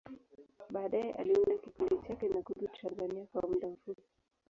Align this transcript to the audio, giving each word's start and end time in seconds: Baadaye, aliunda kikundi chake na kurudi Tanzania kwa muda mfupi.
Baadaye, 0.73 1.11
aliunda 1.13 1.57
kikundi 1.57 2.07
chake 2.07 2.27
na 2.29 2.41
kurudi 2.41 2.67
Tanzania 2.67 3.25
kwa 3.25 3.47
muda 3.49 3.67
mfupi. 3.67 4.01